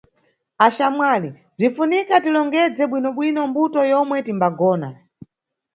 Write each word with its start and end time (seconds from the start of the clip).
Axamwali, 0.65 1.29
bzinʼfunika 1.57 2.15
tilongedze 2.23 2.83
bwinobwino 2.89 3.41
mbuto 3.49 3.79
yomwe 3.91 4.17
timbagona. 4.25 4.89